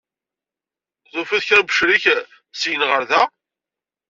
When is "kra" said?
1.47-1.61